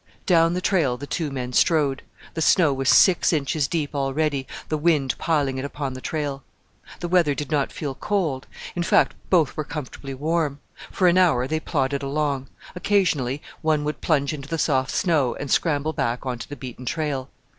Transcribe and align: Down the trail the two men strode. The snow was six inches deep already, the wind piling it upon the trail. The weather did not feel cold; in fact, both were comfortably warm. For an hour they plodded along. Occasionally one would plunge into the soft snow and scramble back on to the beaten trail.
Down 0.25 0.55
the 0.55 0.61
trail 0.61 0.97
the 0.97 1.05
two 1.05 1.29
men 1.29 1.53
strode. 1.53 2.01
The 2.33 2.41
snow 2.41 2.73
was 2.73 2.89
six 2.89 3.31
inches 3.31 3.67
deep 3.67 3.93
already, 3.93 4.47
the 4.67 4.77
wind 4.79 5.13
piling 5.19 5.59
it 5.59 5.63
upon 5.63 5.93
the 5.93 6.01
trail. 6.01 6.41
The 7.01 7.07
weather 7.07 7.35
did 7.35 7.51
not 7.51 7.71
feel 7.71 7.93
cold; 7.93 8.47
in 8.75 8.81
fact, 8.81 9.13
both 9.29 9.55
were 9.55 9.63
comfortably 9.63 10.15
warm. 10.15 10.59
For 10.89 11.07
an 11.07 11.19
hour 11.19 11.45
they 11.47 11.59
plodded 11.59 12.01
along. 12.01 12.47
Occasionally 12.75 13.43
one 13.61 13.83
would 13.83 14.01
plunge 14.01 14.33
into 14.33 14.49
the 14.49 14.57
soft 14.57 14.89
snow 14.89 15.35
and 15.35 15.51
scramble 15.51 15.93
back 15.93 16.25
on 16.25 16.39
to 16.39 16.49
the 16.49 16.55
beaten 16.55 16.85
trail. 16.87 17.29